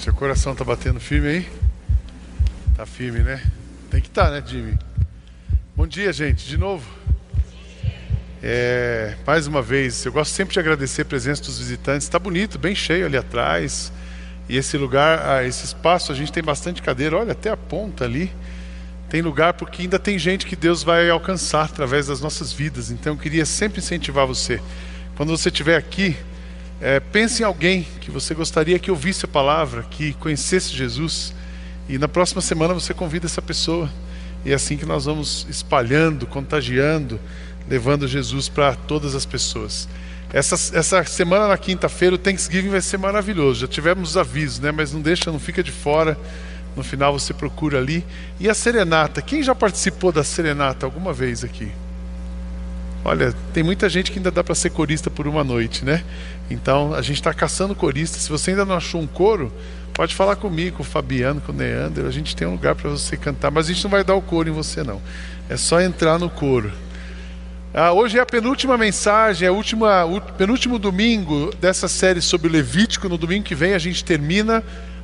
[0.00, 1.48] Seu coração tá batendo firme aí?
[2.74, 3.44] Tá firme, né?
[3.90, 4.78] Tem que estar, tá, né, Jimmy?
[5.76, 6.90] Bom dia, gente, de novo.
[8.42, 12.06] É, mais uma vez, eu gosto sempre de agradecer a presença dos visitantes.
[12.06, 13.92] Está bonito, bem cheio ali atrás.
[14.48, 17.18] E esse lugar, ah, esse espaço, a gente tem bastante cadeira.
[17.18, 18.32] Olha, até a ponta ali.
[19.10, 22.90] Tem lugar porque ainda tem gente que Deus vai alcançar através das nossas vidas.
[22.90, 24.62] Então eu queria sempre incentivar você.
[25.14, 26.16] Quando você estiver aqui,
[26.80, 31.34] é, pense em alguém que você gostaria que ouvisse a palavra, que conhecesse Jesus,
[31.88, 33.90] e na próxima semana você convida essa pessoa.
[34.44, 37.20] E é assim que nós vamos espalhando, contagiando,
[37.68, 39.88] levando Jesus para todas as pessoas.
[40.32, 43.60] Essa, essa semana na quinta-feira o Thanksgiving vai ser maravilhoso.
[43.60, 44.70] Já tivemos os avisos, né?
[44.70, 46.16] Mas não deixa, não fica de fora.
[46.76, 48.04] No final você procura ali.
[48.38, 49.20] E a serenata.
[49.20, 51.70] Quem já participou da serenata alguma vez aqui?
[53.04, 56.04] Olha, tem muita gente que ainda dá para ser corista por uma noite, né?
[56.50, 58.18] Então a gente está caçando corista.
[58.18, 59.50] Se você ainda não achou um coro,
[59.94, 62.04] pode falar comigo, com o Fabiano, com o Neander.
[62.04, 64.22] A gente tem um lugar para você cantar, mas a gente não vai dar o
[64.22, 65.00] coro em você, não.
[65.48, 66.70] É só entrar no coro.
[67.72, 69.62] Ah, hoje é a penúltima mensagem, é o
[70.36, 73.08] penúltimo domingo dessa série sobre Levítico.
[73.08, 74.62] No domingo que vem a gente termina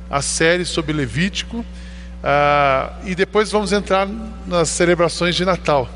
[0.09, 1.65] a série sobre Levítico.
[2.23, 4.07] Ah, e depois vamos entrar
[4.45, 5.89] nas celebrações de Natal.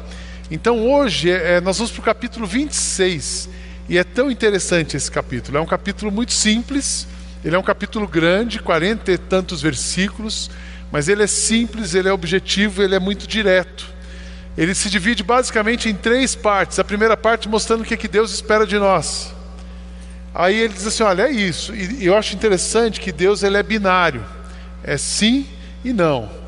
[0.52, 3.48] Então hoje é, é nós vamos para o capítulo 26
[3.88, 5.58] e é tão interessante esse capítulo.
[5.58, 7.08] É um capítulo muito simples,
[7.44, 10.52] ele é um capítulo grande, quarenta e tantos versículos,
[10.92, 13.90] mas ele é simples, ele é objetivo, ele é muito direto.
[14.58, 16.78] Ele se divide basicamente em três partes.
[16.78, 19.34] A primeira parte mostrando o que, é que Deus espera de nós.
[20.36, 21.74] Aí ele diz assim: olha, é isso.
[21.74, 24.26] E eu acho interessante que Deus ele é binário,
[24.84, 25.48] é sim
[25.84, 26.41] e não.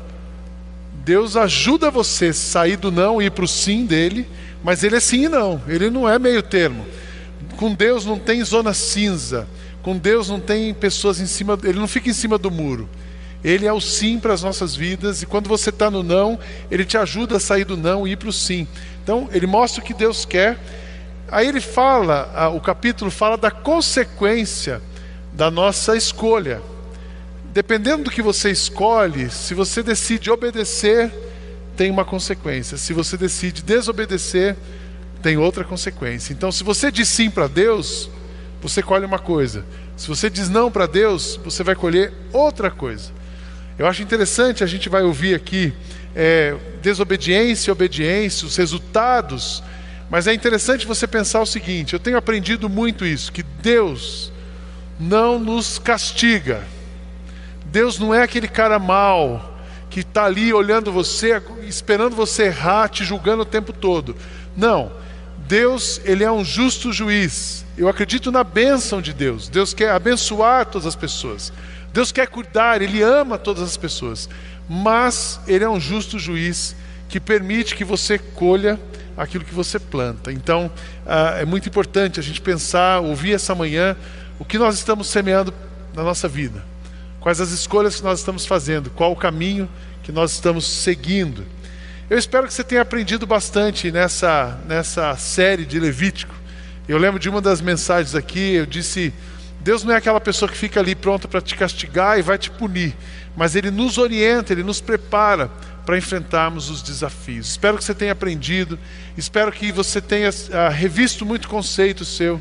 [1.04, 4.26] Deus ajuda você a sair do não e ir para o sim dele,
[4.62, 6.86] mas ele é sim e não, ele não é meio termo.
[7.58, 9.46] Com Deus não tem zona cinza,
[9.82, 12.88] com Deus não tem pessoas em cima, ele não fica em cima do muro.
[13.44, 16.38] Ele é o sim para as nossas vidas, e quando você está no não,
[16.70, 18.66] ele te ajuda a sair do não e ir para o sim.
[19.02, 20.58] Então, ele mostra o que Deus quer.
[21.30, 24.80] Aí ele fala, o capítulo fala da consequência
[25.34, 26.62] da nossa escolha
[27.54, 31.08] dependendo do que você escolhe, se você decide obedecer,
[31.76, 32.76] tem uma consequência.
[32.76, 34.56] Se você decide desobedecer,
[35.22, 36.32] tem outra consequência.
[36.32, 38.10] Então, se você diz sim para Deus,
[38.60, 39.64] você colhe uma coisa.
[39.96, 43.12] Se você diz não para Deus, você vai colher outra coisa.
[43.78, 45.72] Eu acho interessante, a gente vai ouvir aqui
[46.14, 49.62] é, desobediência e obediência, os resultados.
[50.10, 54.32] Mas é interessante você pensar o seguinte: eu tenho aprendido muito isso, que Deus
[54.98, 56.73] não nos castiga.
[57.74, 59.52] Deus não é aquele cara mau
[59.90, 64.14] que está ali olhando você, esperando você errar, te julgando o tempo todo.
[64.56, 64.92] Não.
[65.38, 67.66] Deus, ele é um justo juiz.
[67.76, 69.48] Eu acredito na bênção de Deus.
[69.48, 71.52] Deus quer abençoar todas as pessoas.
[71.92, 74.28] Deus quer cuidar, ele ama todas as pessoas.
[74.68, 76.76] Mas ele é um justo juiz
[77.08, 78.78] que permite que você colha
[79.16, 80.30] aquilo que você planta.
[80.30, 80.70] Então,
[81.04, 83.96] ah, é muito importante a gente pensar, ouvir essa manhã
[84.38, 85.52] o que nós estamos semeando
[85.92, 86.73] na nossa vida.
[87.24, 88.90] Quais as escolhas que nós estamos fazendo?
[88.90, 89.66] Qual o caminho
[90.02, 91.46] que nós estamos seguindo?
[92.10, 96.34] Eu espero que você tenha aprendido bastante nessa, nessa série de Levítico.
[96.86, 99.10] Eu lembro de uma das mensagens aqui, eu disse:
[99.62, 102.50] Deus não é aquela pessoa que fica ali pronta para te castigar e vai te
[102.50, 102.94] punir,
[103.34, 105.50] mas Ele nos orienta, Ele nos prepara
[105.86, 107.52] para enfrentarmos os desafios.
[107.52, 108.78] Espero que você tenha aprendido,
[109.16, 112.38] espero que você tenha uh, revisto muito conceito seu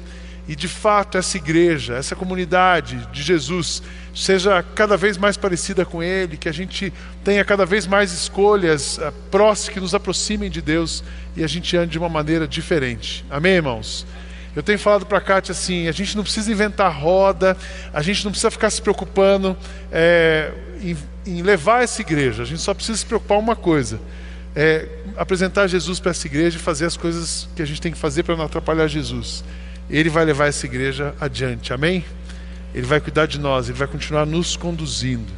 [0.47, 3.81] e de fato essa igreja, essa comunidade de Jesus
[4.13, 6.93] seja cada vez mais parecida com Ele, que a gente
[7.23, 11.03] tenha cada vez mais escolhas uh, próximas que nos aproximem de Deus
[11.35, 13.25] e a gente ande de uma maneira diferente.
[13.29, 14.05] Amém, irmãos?
[14.55, 17.57] Eu tenho falado para a Kátia assim: a gente não precisa inventar roda,
[17.91, 19.57] a gente não precisa ficar se preocupando
[19.91, 20.51] é,
[20.81, 20.95] em,
[21.25, 23.99] em, levar essa igreja, a gente só precisa se preocupar uma coisa:
[24.55, 24.87] é,
[25.17, 28.21] apresentar Jesus para essa igreja e fazer as coisas que a gente tem que fazer
[28.21, 29.43] para não atrapalhar Jesus.
[29.93, 32.03] Ele vai levar essa igreja adiante, amém?
[32.73, 35.31] Ele vai cuidar de nós, Ele vai continuar nos conduzindo.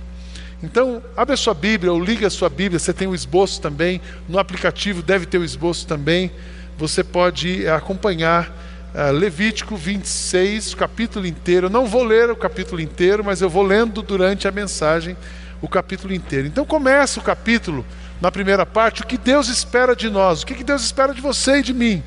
[0.64, 4.00] Então, abre a sua Bíblia ou liga a sua Bíblia, você tem o esboço também,
[4.30, 6.32] no aplicativo deve ter o esboço também.
[6.78, 8.50] Você pode acompanhar
[8.94, 11.68] uh, Levítico 26, o capítulo inteiro.
[11.68, 15.18] Eu não vou ler o capítulo inteiro, mas eu vou lendo durante a mensagem
[15.62, 16.48] o capítulo inteiro.
[16.48, 17.86] Então, começa o capítulo,
[18.22, 21.58] na primeira parte, o que Deus espera de nós, o que Deus espera de você
[21.58, 22.02] e de mim.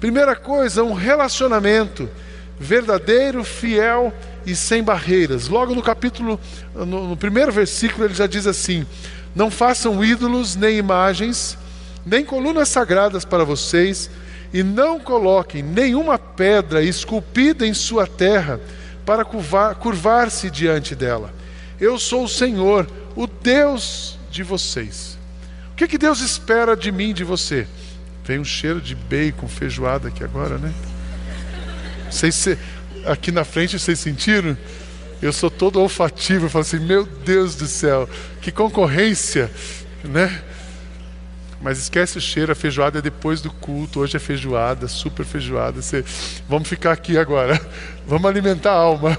[0.00, 2.08] Primeira coisa, um relacionamento
[2.58, 4.12] verdadeiro, fiel
[4.46, 5.48] e sem barreiras.
[5.48, 6.40] Logo no capítulo,
[6.74, 8.86] no, no primeiro versículo, ele já diz assim:
[9.34, 11.58] Não façam ídolos nem imagens,
[12.06, 14.10] nem colunas sagradas para vocês,
[14.52, 18.60] e não coloquem nenhuma pedra esculpida em sua terra
[19.04, 21.32] para curvar-se diante dela.
[21.80, 22.86] Eu sou o Senhor,
[23.16, 25.18] o Deus de vocês.
[25.72, 27.66] O que, que Deus espera de mim, de você?
[28.28, 30.70] Tem um cheiro de bacon, feijoada aqui agora, né?
[32.10, 32.58] Vocês se,
[33.06, 34.54] aqui na frente vocês sentiram?
[35.22, 38.06] Eu sou todo olfativo, eu falo assim, meu Deus do céu,
[38.42, 39.50] que concorrência,
[40.04, 40.42] né?
[41.62, 45.80] Mas esquece o cheiro, a feijoada é depois do culto, hoje é feijoada, super feijoada.
[45.80, 46.04] Você...
[46.46, 47.58] Vamos ficar aqui agora,
[48.06, 49.16] vamos alimentar a alma.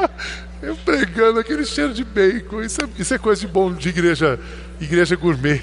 [0.60, 4.38] Eu pregando aquele cheiro de bacon, isso é, isso é coisa de bom de igreja,
[4.78, 5.62] igreja gourmet.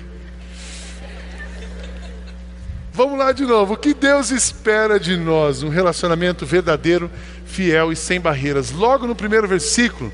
[3.00, 3.76] Vamos lá de novo.
[3.76, 5.64] O que Deus espera de nós?
[5.64, 7.10] Um relacionamento verdadeiro,
[7.46, 8.72] fiel e sem barreiras.
[8.72, 10.12] Logo no primeiro versículo,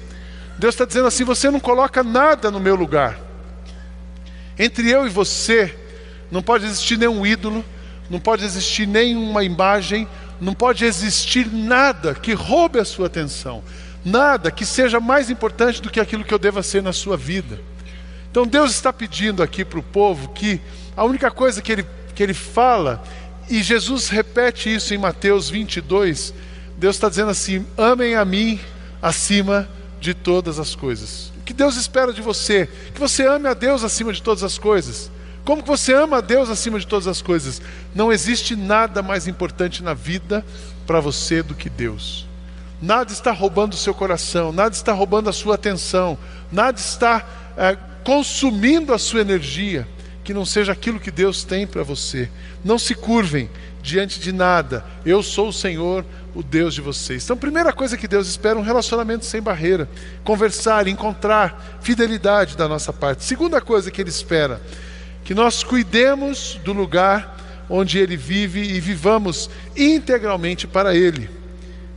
[0.59, 3.19] Deus está dizendo assim: Você não coloca nada no meu lugar.
[4.59, 5.75] Entre eu e você,
[6.29, 7.65] não pode existir nenhum ídolo,
[8.07, 10.07] não pode existir nenhuma imagem,
[10.39, 13.63] não pode existir nada que roube a sua atenção,
[14.05, 17.59] nada que seja mais importante do que aquilo que eu deva ser na sua vida.
[18.29, 20.61] Então Deus está pedindo aqui para o povo que
[20.95, 21.85] a única coisa que ele,
[22.15, 23.03] que ele fala,
[23.49, 26.33] e Jesus repete isso em Mateus 22,
[26.77, 28.59] Deus está dizendo assim: amem a mim
[29.01, 29.69] acima
[29.99, 31.31] de todas as coisas.
[31.39, 32.67] O que Deus espera de você?
[32.93, 35.11] Que você ame a Deus acima de todas as coisas.
[35.43, 37.61] Como que você ama a Deus acima de todas as coisas?
[37.93, 40.43] Não existe nada mais importante na vida
[40.87, 42.25] para você do que Deus.
[42.81, 46.17] Nada está roubando o seu coração, nada está roubando a sua atenção,
[46.51, 47.25] nada está
[47.55, 49.87] é, consumindo a sua energia
[50.25, 52.27] que não seja aquilo que Deus tem para você.
[52.63, 53.47] Não se curvem
[53.81, 54.83] diante de nada.
[55.05, 57.23] Eu sou o Senhor, o Deus de vocês.
[57.23, 59.87] Então, primeira coisa que Deus espera é um relacionamento sem barreira,
[60.23, 63.23] conversar, encontrar fidelidade da nossa parte.
[63.23, 64.59] Segunda coisa que ele espera
[65.23, 67.37] que nós cuidemos do lugar
[67.69, 71.29] onde ele vive e vivamos integralmente para ele.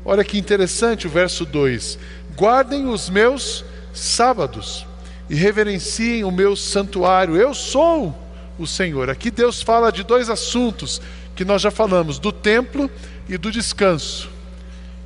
[0.05, 1.99] Olha que interessante o verso 2:
[2.37, 3.65] Guardem os meus
[3.95, 4.87] sábados
[5.29, 7.37] e reverenciem o meu santuário.
[7.37, 8.17] Eu sou
[8.59, 9.11] o Senhor.
[9.11, 11.01] Aqui Deus fala de dois assuntos
[11.35, 12.91] que nós já falamos: do templo
[13.29, 14.31] e do descanso.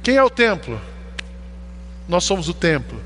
[0.02, 0.80] Quem é o templo?
[2.08, 3.00] Nós somos o templo.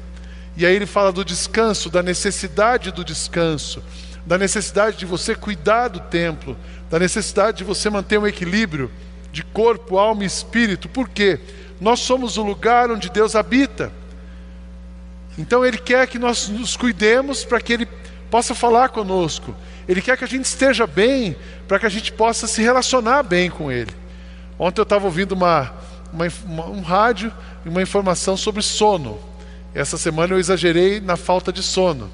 [0.57, 3.83] E aí ele fala do descanso, da necessidade do descanso
[4.27, 6.57] da necessidade de você cuidar do templo,
[6.91, 8.91] da necessidade de você manter um equilíbrio
[9.31, 10.89] de corpo, alma e espírito.
[10.89, 11.39] Por quê?
[11.81, 13.93] Nós somos o lugar onde Deus habita.
[15.39, 17.89] Então Ele quer que nós nos cuidemos para que Ele
[18.31, 19.55] possa falar conosco.
[19.89, 21.37] Ele quer que a gente esteja bem
[21.69, 23.93] para que a gente possa se relacionar bem com Ele.
[24.59, 25.73] Ontem eu estava ouvindo uma,
[26.13, 27.33] uma, uma, um rádio
[27.65, 29.19] e uma informação sobre sono.
[29.75, 32.11] Essa semana eu exagerei na falta de sono.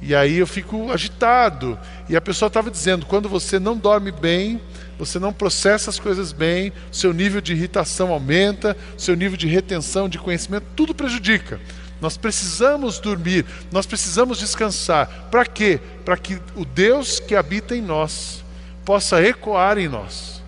[0.00, 1.78] E aí eu fico agitado.
[2.08, 4.60] E a pessoa estava dizendo: quando você não dorme bem,
[4.98, 10.08] você não processa as coisas bem, seu nível de irritação aumenta, seu nível de retenção
[10.08, 11.60] de conhecimento, tudo prejudica.
[12.00, 15.28] Nós precisamos dormir, nós precisamos descansar.
[15.30, 15.80] Para quê?
[16.04, 18.44] Para que o Deus que habita em nós
[18.84, 20.42] possa ecoar em nós.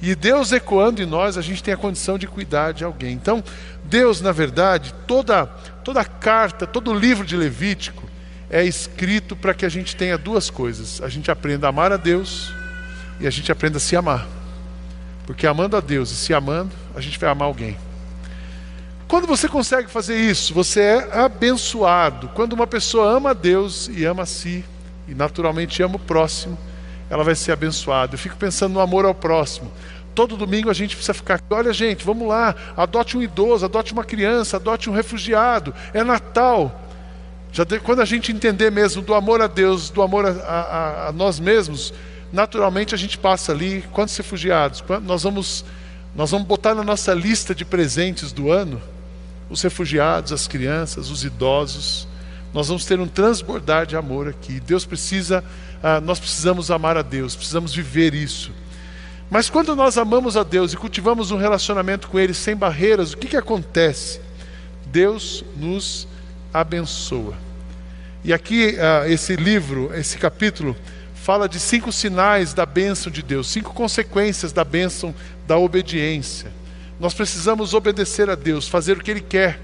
[0.00, 3.12] E Deus ecoando em nós, a gente tem a condição de cuidar de alguém.
[3.12, 3.42] Então,
[3.84, 5.46] Deus, na verdade, toda
[5.88, 8.06] toda carta, todo livro de Levítico,
[8.50, 11.96] é escrito para que a gente tenha duas coisas: a gente aprenda a amar a
[11.96, 12.52] Deus
[13.18, 14.26] e a gente aprenda a se amar.
[15.26, 17.76] Porque amando a Deus e se amando, a gente vai amar alguém.
[19.08, 22.28] Quando você consegue fazer isso, você é abençoado.
[22.34, 24.62] Quando uma pessoa ama a Deus e ama a si,
[25.08, 26.58] e naturalmente ama o próximo,
[27.08, 28.14] ela vai ser abençoada.
[28.14, 29.72] Eu fico pensando no amor ao próximo.
[30.14, 34.04] Todo domingo a gente precisa ficar, olha gente, vamos lá, adote um idoso, adote uma
[34.04, 35.72] criança, adote um refugiado.
[35.94, 36.78] É Natal.
[37.50, 41.08] Já de, quando a gente entender mesmo do amor a Deus, do amor a, a,
[41.08, 41.94] a nós mesmos,
[42.30, 44.84] naturalmente a gente passa ali, quantos refugiados?
[45.02, 45.64] Nós vamos,
[46.14, 48.78] nós vamos botar na nossa lista de presentes do ano
[49.50, 52.06] os refugiados, as crianças, os idosos.
[52.52, 54.60] Nós vamos ter um transbordar de amor aqui.
[54.60, 55.44] Deus precisa,
[55.82, 58.52] ah, nós precisamos amar a Deus, precisamos viver isso.
[59.30, 63.16] Mas quando nós amamos a Deus e cultivamos um relacionamento com Ele sem barreiras, o
[63.18, 64.20] que, que acontece?
[64.86, 66.08] Deus nos
[66.52, 67.34] abençoa.
[68.24, 70.74] E aqui, uh, esse livro, esse capítulo,
[71.14, 75.14] fala de cinco sinais da bênção de Deus, cinco consequências da bênção
[75.46, 76.50] da obediência.
[76.98, 79.60] Nós precisamos obedecer a Deus, fazer o que Ele quer,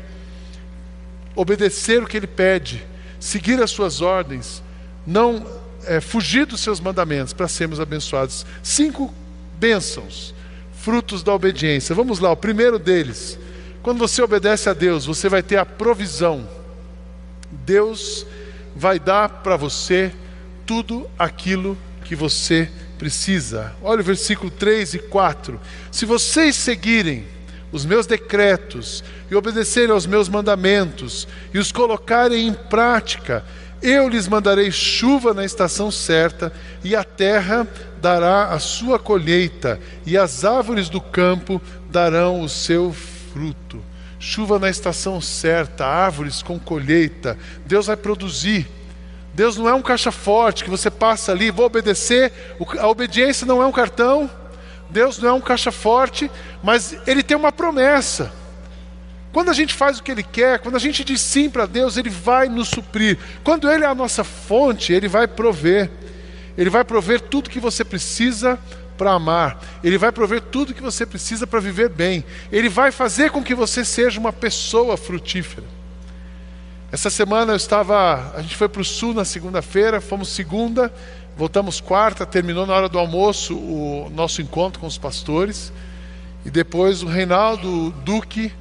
[1.34, 2.84] obedecer o que Ele pede,
[3.18, 4.62] seguir as Suas ordens,
[5.06, 5.46] não
[5.84, 8.46] é, fugir dos Seus mandamentos para sermos abençoados.
[8.62, 9.12] Cinco
[9.58, 10.34] bênçãos,
[10.74, 11.94] frutos da obediência.
[11.94, 13.38] Vamos lá, o primeiro deles.
[13.82, 16.48] Quando você obedece a Deus, você vai ter a provisão
[17.64, 18.26] Deus
[18.74, 20.12] vai dar para você
[20.66, 22.83] tudo aquilo que você precisa.
[23.82, 25.60] Olha o versículo 3 e 4.
[25.90, 27.24] Se vocês seguirem
[27.72, 33.44] os meus decretos e obedecerem aos meus mandamentos e os colocarem em prática,
[33.82, 36.50] eu lhes mandarei chuva na estação certa,
[36.82, 37.68] e a terra
[38.00, 41.60] dará a sua colheita, e as árvores do campo
[41.90, 42.94] darão o seu
[43.32, 43.82] fruto.
[44.18, 47.36] Chuva na estação certa, árvores com colheita.
[47.66, 48.66] Deus vai produzir.
[49.34, 52.32] Deus não é um caixa forte que você passa ali, vou obedecer.
[52.78, 54.30] A obediência não é um cartão.
[54.88, 56.30] Deus não é um caixa forte,
[56.62, 58.32] mas Ele tem uma promessa.
[59.32, 61.96] Quando a gente faz o que Ele quer, quando a gente diz sim para Deus,
[61.96, 63.18] Ele vai nos suprir.
[63.42, 65.90] Quando Ele é a nossa fonte, Ele vai prover.
[66.56, 68.56] Ele vai prover tudo que você precisa
[68.96, 69.60] para amar.
[69.82, 72.24] Ele vai prover tudo que você precisa para viver bem.
[72.52, 75.66] Ele vai fazer com que você seja uma pessoa frutífera.
[76.94, 78.32] Essa semana eu estava.
[78.36, 80.94] A gente foi para o sul na segunda-feira, fomos segunda,
[81.36, 85.72] voltamos quarta, terminou na hora do almoço o nosso encontro com os pastores.
[86.46, 88.52] E depois o Reinaldo o Duque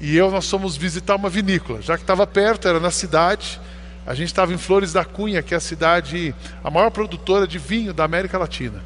[0.00, 3.60] e eu nós fomos visitar uma vinícola, já que estava perto, era na cidade.
[4.04, 7.60] A gente estava em Flores da Cunha, que é a cidade, a maior produtora de
[7.60, 8.82] vinho da América Latina.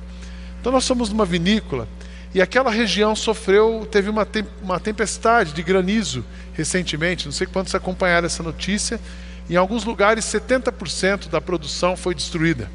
[0.60, 1.88] Então nós fomos numa vinícola
[2.32, 7.26] e aquela região sofreu, teve uma, tem, uma tempestade de granizo recentemente.
[7.26, 9.00] Não sei quantos acompanharam essa notícia.
[9.48, 12.70] Em alguns lugares, 70% da produção foi destruída.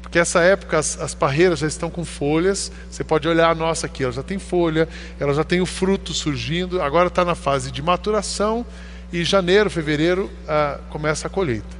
[0.00, 2.72] Porque essa época as, as, parreiras já estão com folhas.
[2.90, 4.88] Você pode olhar a nossa aqui, ela já tem folha,
[5.20, 6.80] ela já tem o fruto surgindo.
[6.80, 8.64] Agora está na fase de maturação
[9.12, 11.76] e janeiro, fevereiro ah, começa a colheita.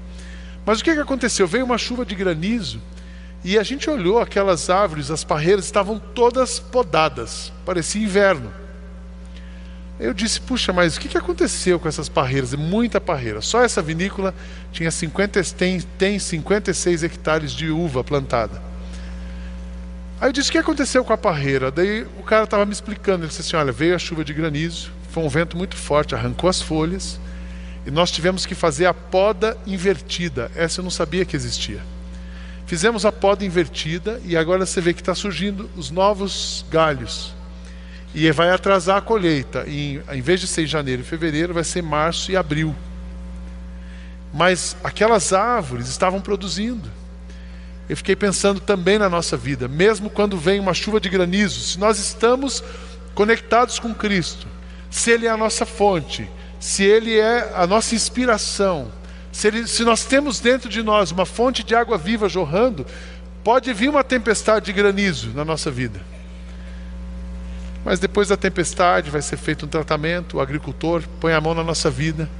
[0.67, 1.47] Mas o que, que aconteceu?
[1.47, 2.83] Veio uma chuva de granizo
[3.47, 8.53] e a gente olhou aquelas árvores, as parreiras estavam todas podadas, parecia inverno.
[10.01, 12.53] Eu disse, puxa, mas o que aconteceu com essas parreiras?
[12.55, 13.41] Muita parreira.
[13.41, 14.35] Só essa vinícola
[14.73, 18.61] tinha 50, tem, tem 56 hectares de uva plantada.
[20.21, 21.71] Aí eu disse, o que aconteceu com a parreira?
[21.71, 24.91] Daí o cara estava me explicando, ele disse assim, olha, veio a chuva de granizo,
[25.13, 27.21] foi um vento muito forte, arrancou as folhas,
[27.87, 30.51] e nós tivemos que fazer a poda invertida.
[30.57, 31.81] Essa eu não sabia que existia.
[32.67, 37.33] Fizemos a poda invertida e agora você vê que está surgindo os novos galhos
[38.13, 39.65] e vai atrasar a colheita.
[39.69, 42.75] E, em vez de ser em janeiro e fevereiro, vai ser março e abril.
[44.35, 46.91] Mas aquelas árvores estavam produzindo.
[47.89, 51.79] Eu fiquei pensando também na nossa vida, mesmo quando vem uma chuva de granizo, se
[51.79, 52.65] nós estamos
[53.15, 54.49] conectados com Cristo,
[54.91, 58.91] se Ele é a nossa fonte, se Ele é a nossa inspiração,
[59.37, 62.87] se, nós temos dentro de nós uma fonte de água viva jorrando,
[63.45, 66.01] pode vir uma tempestade de granizo na nossa vida.
[67.85, 71.63] Mas depois da tempestade vai ser feito um tratamento, o agricultor põe a mão na
[71.63, 72.31] nossa vida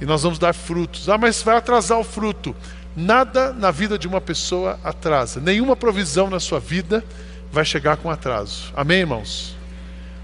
[0.00, 1.08] e nós vamos dar frutos.
[1.08, 2.56] Ah, mas vai atrasar o fruto.
[2.96, 5.40] Nada na vida de uma pessoa atrasa.
[5.40, 7.04] Nenhuma provisão na sua vida
[7.52, 8.72] vai chegar com atraso.
[8.76, 9.56] Amém, irmãos?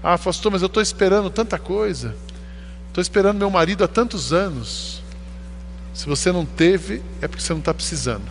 [0.03, 2.13] Ah, pastor, mas eu estou esperando tanta coisa.
[2.89, 4.98] Estou esperando meu marido há tantos anos.
[5.99, 8.23] Se você não teve, é porque você não está precisando.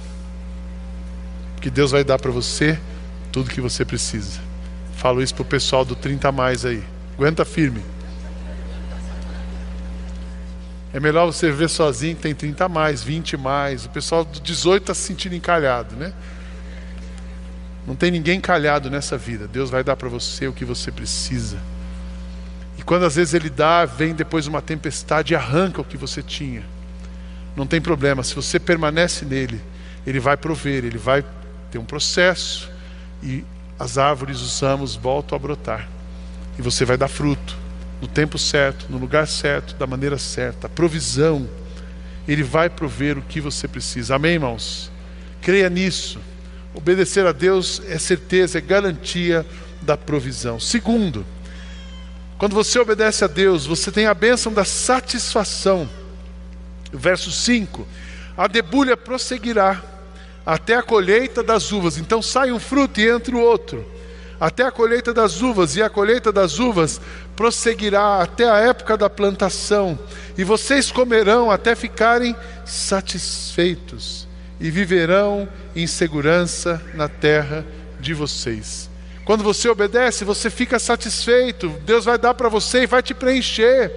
[1.61, 2.81] Que Deus vai dar para você
[3.31, 4.41] tudo que você precisa.
[4.95, 6.83] Falo isso pro pessoal do 30 a mais aí.
[7.15, 7.83] Aguenta firme.
[10.95, 13.85] É melhor você ver sozinho que tem 30 a mais, 20 a mais.
[13.85, 16.15] O pessoal do 18 está se sentindo encalhado, né?
[17.87, 19.47] Não tem ninguém encalhado nessa vida.
[19.47, 21.59] Deus vai dar para você o que você precisa.
[22.79, 26.23] E quando às vezes Ele dá, vem depois uma tempestade e arranca o que você
[26.23, 26.78] tinha.
[27.57, 29.61] Não tem problema, se você permanece nele,
[30.07, 31.25] Ele vai prover, Ele vai
[31.71, 32.71] ter um processo
[33.23, 33.45] e
[33.79, 35.89] as árvores, os ramos voltam a brotar.
[36.59, 37.57] E você vai dar fruto
[38.01, 40.67] no tempo certo, no lugar certo, da maneira certa.
[40.67, 41.49] A provisão,
[42.27, 44.17] Ele vai prover o que você precisa.
[44.17, 44.91] Amém, irmãos?
[45.41, 46.19] Creia nisso.
[46.75, 49.47] Obedecer a Deus é certeza, é garantia
[49.83, 50.59] da provisão.
[50.59, 51.25] Segundo,
[52.37, 55.89] quando você obedece a Deus, você tem a bênção da satisfação.
[56.93, 57.87] Verso 5:
[58.37, 59.83] A debulha prosseguirá
[60.45, 61.99] até a colheita das uvas.
[61.99, 63.85] Então sai um fruto e entra o outro.
[64.41, 67.01] Até a colheita das uvas, e a colheita das uvas
[67.35, 69.99] prosseguirá até a época da plantação,
[70.37, 74.29] e vocês comerão até ficarem satisfeitos,
[74.61, 77.67] e viverão em segurança na terra
[77.99, 78.89] de vocês.
[79.25, 83.91] Quando você obedece, você fica satisfeito, Deus vai dar para você e vai te preencher.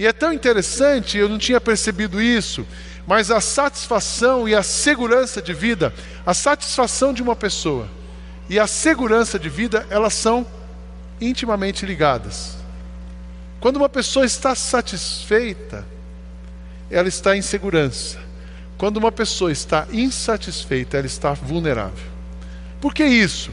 [0.00, 2.66] E é tão interessante, eu não tinha percebido isso,
[3.06, 5.92] mas a satisfação e a segurança de vida,
[6.24, 7.86] a satisfação de uma pessoa
[8.48, 10.46] e a segurança de vida, elas são
[11.20, 12.56] intimamente ligadas.
[13.60, 15.86] Quando uma pessoa está satisfeita,
[16.90, 18.18] ela está em segurança.
[18.78, 22.10] Quando uma pessoa está insatisfeita, ela está vulnerável.
[22.80, 23.50] Por que isso?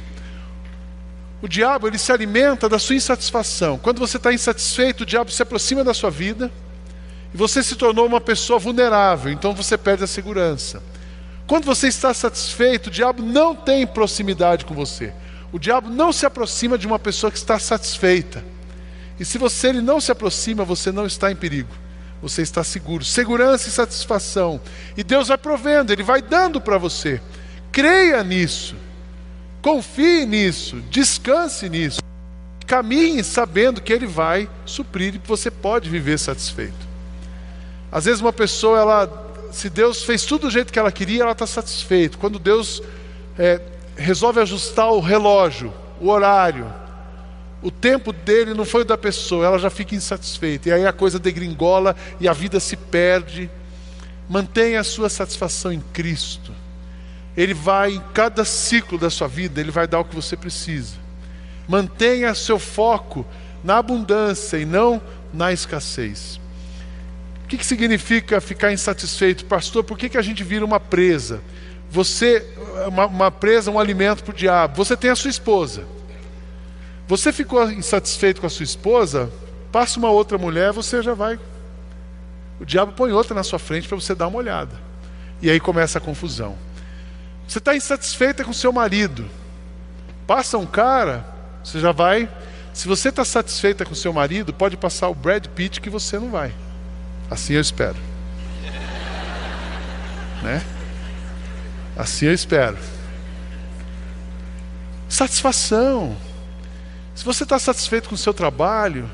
[1.41, 3.77] O diabo ele se alimenta da sua insatisfação.
[3.77, 6.51] Quando você está insatisfeito, o diabo se aproxima da sua vida
[7.34, 10.82] e você se tornou uma pessoa vulnerável, então você perde a segurança.
[11.46, 15.13] Quando você está satisfeito, o diabo não tem proximidade com você.
[15.51, 18.44] O diabo não se aproxima de uma pessoa que está satisfeita.
[19.20, 21.70] E se você ele não se aproxima, você não está em perigo.
[22.22, 23.06] Você está seguro.
[23.06, 24.60] Segurança e satisfação.
[24.98, 27.22] E Deus vai provendo, Ele vai dando para você.
[27.72, 28.75] Creia nisso.
[29.61, 30.77] Confie nisso.
[30.89, 31.99] Descanse nisso.
[32.65, 36.87] Caminhe sabendo que Ele vai suprir e que você pode viver satisfeito.
[37.91, 41.31] Às vezes uma pessoa, ela, se Deus fez tudo do jeito que ela queria, ela
[41.31, 42.17] está satisfeita.
[42.17, 42.81] Quando Deus
[43.39, 43.61] é,
[43.95, 46.71] resolve ajustar o relógio, o horário,
[47.61, 50.69] o tempo dele não foi o da pessoa, ela já fica insatisfeita.
[50.69, 53.49] E aí a coisa degringola e a vida se perde.
[54.29, 56.51] Mantenha a sua satisfação em Cristo.
[57.38, 60.96] Ele vai, em cada ciclo da sua vida, ele vai dar o que você precisa.
[61.67, 63.24] Mantenha seu foco
[63.63, 65.00] na abundância e não
[65.32, 66.39] na escassez.
[67.44, 69.46] O que, que significa ficar insatisfeito?
[69.46, 71.41] Pastor, por que, que a gente vira uma presa?
[71.91, 72.44] Você,
[72.88, 74.75] uma, uma presa, um alimento para o diabo.
[74.75, 75.86] Você tem a sua esposa.
[77.08, 79.32] Você ficou insatisfeito com a sua esposa?
[79.72, 81.39] Passa uma outra mulher, você já vai.
[82.60, 84.75] O diabo põe outra na sua frente para você dar uma olhada.
[85.41, 86.66] E aí começa a confusão.
[87.47, 89.29] Você está insatisfeita com seu marido.
[90.25, 91.25] Passa um cara,
[91.63, 92.29] você já vai.
[92.73, 96.29] Se você está satisfeita com seu marido, pode passar o Brad Pitt que você não
[96.29, 96.53] vai.
[97.31, 97.95] Assim eu espero.
[100.43, 100.61] né?
[101.95, 102.77] Assim eu espero.
[105.07, 106.15] Satisfação.
[107.15, 109.09] Se você está satisfeito com o seu trabalho,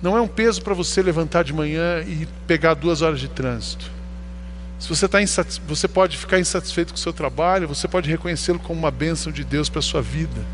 [0.00, 3.90] não é um peso para você levantar de manhã e pegar duas horas de trânsito.
[4.82, 5.60] Se você, tá insatis...
[5.66, 9.44] você pode ficar insatisfeito com o seu trabalho, você pode reconhecê-lo como uma bênção de
[9.44, 10.44] Deus para a sua vida.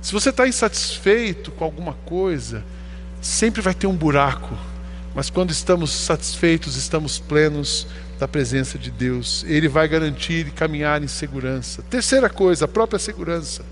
[0.00, 2.64] Se você está insatisfeito com alguma coisa,
[3.20, 4.56] sempre vai ter um buraco
[5.14, 7.86] mas quando estamos satisfeitos, estamos plenos
[8.18, 9.44] da presença de Deus.
[9.46, 11.82] Ele vai garantir caminhar em segurança.
[11.90, 13.64] Terceira coisa, a própria segurança.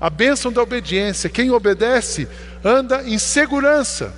[0.00, 1.28] A bênção da obediência.
[1.28, 2.28] Quem obedece
[2.62, 4.14] anda em segurança.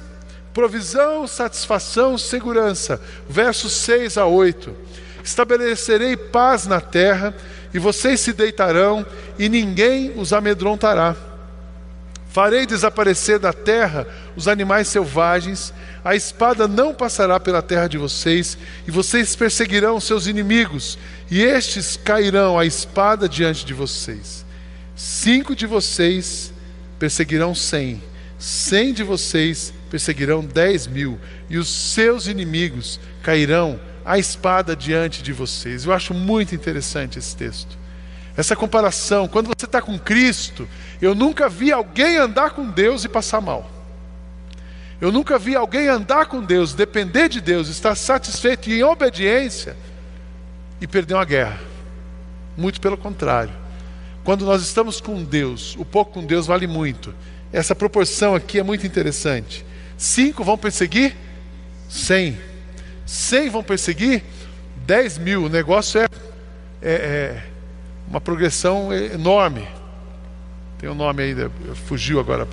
[0.56, 2.98] Provisão, satisfação, segurança.
[3.28, 4.74] Versos 6 a 8.
[5.22, 7.34] Estabelecerei paz na terra,
[7.74, 9.04] e vocês se deitarão,
[9.38, 11.14] e ninguém os amedrontará.
[12.30, 18.56] Farei desaparecer da terra os animais selvagens, a espada não passará pela terra de vocês,
[18.88, 20.98] e vocês perseguirão seus inimigos,
[21.30, 24.42] e estes cairão a espada diante de vocês.
[24.96, 26.50] Cinco de vocês
[26.98, 28.02] perseguirão cem,
[28.38, 31.18] cem de vocês perseguirão dez mil,
[31.48, 35.84] e os seus inimigos cairão a espada diante de vocês.
[35.84, 37.76] Eu acho muito interessante esse texto.
[38.36, 40.68] Essa comparação, quando você está com Cristo,
[41.00, 43.70] eu nunca vi alguém andar com Deus e passar mal.
[45.00, 49.76] Eu nunca vi alguém andar com Deus, depender de Deus, estar satisfeito e em obediência
[50.80, 51.58] e perder uma guerra.
[52.56, 53.52] Muito pelo contrário.
[54.22, 57.14] Quando nós estamos com Deus, o pouco com Deus vale muito.
[57.52, 59.64] Essa proporção aqui é muito interessante.
[59.96, 61.16] Cinco vão perseguir
[61.88, 62.38] cem.
[63.04, 64.22] Cem vão perseguir
[64.86, 65.44] dez mil.
[65.44, 66.08] O negócio é,
[66.82, 67.42] é, é
[68.08, 69.66] uma progressão enorme.
[70.78, 71.34] Tem um nome aí,
[71.86, 72.46] fugiu agora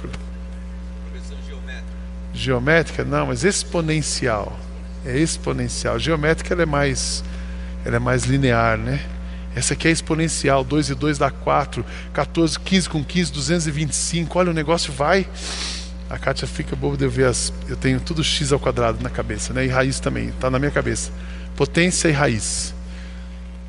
[2.34, 4.58] geométrica, não, mas exponencial.
[5.06, 5.99] É exponencial.
[5.99, 7.23] Geométrica ela é mais
[7.86, 9.01] ela é mais linear, né?
[9.56, 14.39] Essa aqui é exponencial, 2 e 2 dá 4, 14, 15 com 15, 225.
[14.39, 15.27] Olha, o negócio vai.
[16.13, 17.52] A Kátia fica boba de eu ver as.
[17.67, 19.65] Eu tenho tudo x ao quadrado na cabeça, né?
[19.65, 21.12] E raiz também, está na minha cabeça.
[21.56, 22.71] Potência e raiz.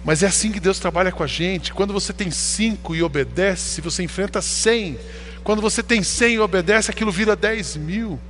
[0.04, 1.72] Mas é assim que Deus trabalha com a gente.
[1.72, 4.98] Quando você tem 5 e obedece, você enfrenta 100.
[5.42, 8.20] Quando você tem 100 e obedece, aquilo vira 10 mil.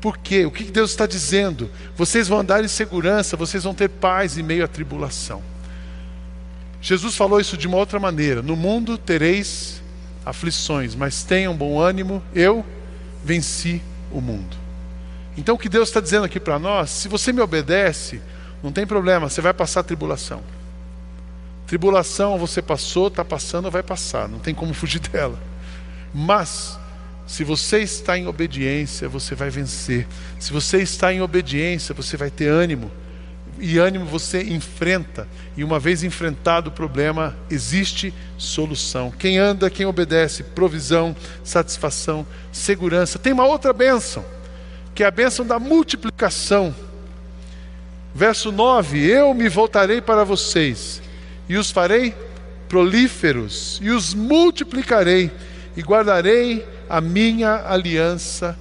[0.00, 0.46] Por quê?
[0.46, 1.68] O que Deus está dizendo?
[1.96, 5.42] Vocês vão andar em segurança, vocês vão ter paz em meio à tribulação.
[6.80, 9.82] Jesus falou isso de uma outra maneira: No mundo tereis
[10.24, 12.64] aflições, mas tenham bom ânimo, eu
[13.24, 13.82] venci
[14.12, 14.56] o mundo.
[15.36, 18.20] Então o que Deus está dizendo aqui para nós, se você me obedece,
[18.62, 20.42] não tem problema, você vai passar tribulação.
[21.66, 25.38] Tribulação você passou, está passando, vai passar, não tem como fugir dela.
[26.12, 26.78] Mas
[27.26, 30.06] se você está em obediência, você vai vencer.
[30.38, 32.90] Se você está em obediência, você vai ter ânimo.
[33.58, 35.28] E ânimo você enfrenta.
[35.56, 39.10] E uma vez enfrentado o problema, existe solução.
[39.10, 43.18] Quem anda, quem obedece, provisão, satisfação, segurança.
[43.18, 44.24] Tem uma outra bênção,
[44.94, 46.74] que é a bênção da multiplicação.
[48.14, 51.02] Verso 9: Eu me voltarei para vocês,
[51.48, 52.14] e os farei
[52.68, 55.30] prolíferos, e os multiplicarei
[55.76, 58.56] e guardarei a minha aliança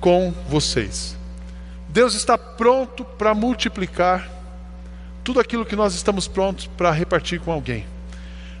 [0.00, 1.19] com vocês.
[1.92, 4.30] Deus está pronto para multiplicar
[5.24, 7.84] tudo aquilo que nós estamos prontos para repartir com alguém.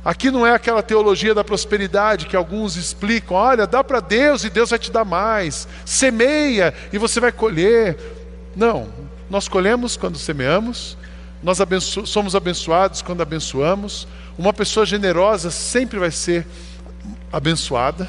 [0.04, 4.50] Aqui não é aquela teologia da prosperidade que alguns explicam, olha, dá para Deus e
[4.50, 5.68] Deus vai te dar mais.
[5.84, 7.96] Semeia e você vai colher.
[8.56, 8.88] Não,
[9.28, 10.96] nós colhemos quando semeamos,
[11.42, 14.08] nós abenço somos abençoados quando abençoamos.
[14.36, 16.46] Uma pessoa generosa sempre vai ser
[17.32, 18.08] abençoada.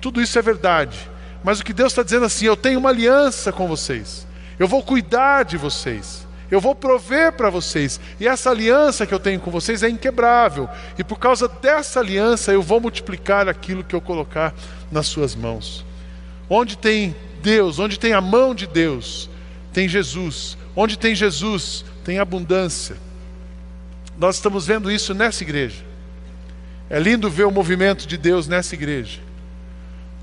[0.00, 1.10] Tudo isso é verdade.
[1.44, 4.25] Mas o que Deus está dizendo assim: eu tenho uma aliança com vocês,
[4.58, 9.20] eu vou cuidar de vocês, eu vou prover para vocês, e essa aliança que eu
[9.20, 13.94] tenho com vocês é inquebrável, e por causa dessa aliança eu vou multiplicar aquilo que
[13.94, 14.54] eu colocar
[14.90, 15.84] nas suas mãos.
[16.48, 19.28] Onde tem Deus, onde tem a mão de Deus,
[19.72, 20.56] tem Jesus.
[20.74, 22.96] Onde tem Jesus, tem abundância.
[24.18, 25.82] Nós estamos vendo isso nessa igreja.
[26.88, 29.20] É lindo ver o movimento de Deus nessa igreja.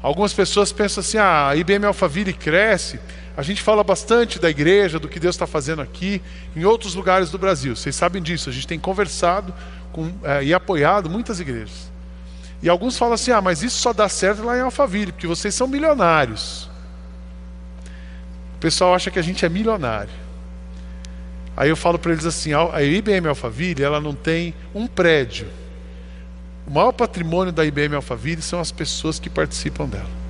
[0.02, 3.00] Algumas pessoas pensam assim: ah, a IBM Alphaville cresce.
[3.36, 6.22] A gente fala bastante da igreja, do que Deus está fazendo aqui,
[6.56, 7.76] em outros lugares do Brasil.
[7.76, 8.50] Vocês sabem disso.
[8.50, 9.54] A gente tem conversado
[9.91, 11.91] com, é, e apoiado muitas igrejas.
[12.62, 15.54] E alguns falam assim: ah, mas isso só dá certo lá em Alphaville, porque vocês
[15.56, 16.72] são milionários
[18.63, 20.13] pessoal acha que a gente é milionário.
[21.56, 25.50] Aí eu falo para eles assim: a IBM Alphaville ela não tem um prédio.
[26.65, 30.22] O maior patrimônio da IBM Alphaville são as pessoas que participam dela.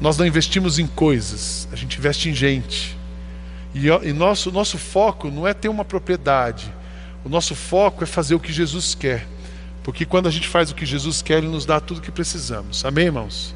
[0.00, 2.96] Nós não investimos em coisas, a gente investe em gente.
[3.74, 6.72] E, e nosso, nosso foco não é ter uma propriedade,
[7.24, 9.26] o nosso foco é fazer o que Jesus quer.
[9.82, 12.10] Porque quando a gente faz o que Jesus quer, Ele nos dá tudo o que
[12.10, 12.84] precisamos.
[12.84, 13.54] Amém, irmãos?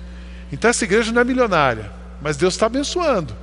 [0.52, 3.36] Então essa igreja não é milionária mas Deus está abençoando.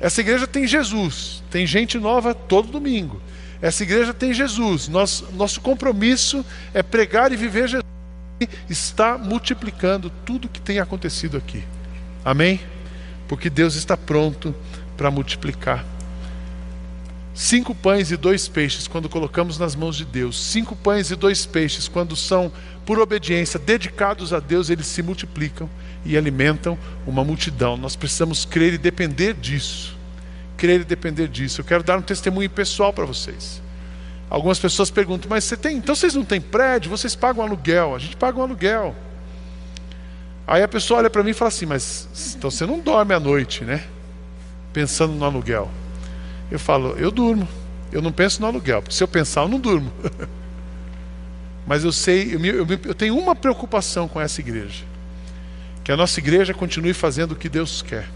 [0.00, 3.22] Essa igreja tem Jesus, tem gente nova todo domingo.
[3.62, 4.88] Essa igreja tem Jesus.
[4.88, 7.84] Nosso, nosso compromisso é pregar e viver Jesus.
[8.68, 11.62] Está multiplicando tudo que tem acontecido aqui.
[12.24, 12.60] Amém?
[13.28, 14.54] Porque Deus está pronto
[14.96, 15.84] para multiplicar.
[17.34, 20.40] Cinco pães e dois peixes, quando colocamos nas mãos de Deus.
[20.40, 22.50] Cinco pães e dois peixes, quando são
[22.86, 25.68] por obediência, dedicados a Deus, eles se multiplicam
[26.04, 27.76] e alimentam uma multidão.
[27.76, 29.96] Nós precisamos crer e depender disso.
[30.56, 31.60] Crer e depender disso.
[31.60, 33.60] Eu quero dar um testemunho pessoal para vocês.
[34.30, 37.98] Algumas pessoas perguntam, mas você tem, então vocês não têm prédio, vocês pagam aluguel, a
[37.98, 38.94] gente paga um aluguel.
[40.46, 43.20] Aí a pessoa olha para mim e fala assim, mas então você não dorme à
[43.20, 43.84] noite, né?
[44.72, 45.70] Pensando no aluguel.
[46.50, 47.48] Eu falo, eu durmo,
[47.90, 49.90] eu não penso no aluguel, porque se eu pensar, eu não durmo.
[51.66, 54.84] mas eu sei, eu, eu, eu tenho uma preocupação com essa igreja
[55.84, 58.08] que a nossa igreja continue fazendo o que Deus quer.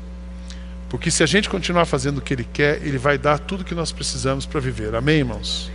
[0.88, 3.64] Porque se a gente continuar fazendo o que Ele quer, Ele vai dar tudo o
[3.64, 4.94] que nós precisamos para viver.
[4.94, 5.70] Amém, irmãos?